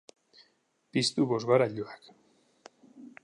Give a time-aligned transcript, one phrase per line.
[0.97, 2.11] Piztu bozgorailuak.